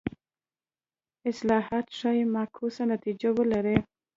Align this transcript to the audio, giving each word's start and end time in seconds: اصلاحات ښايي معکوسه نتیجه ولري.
اصلاحات 1.29 1.85
ښايي 1.97 2.23
معکوسه 2.33 2.83
نتیجه 2.93 3.29
ولري. 3.37 3.77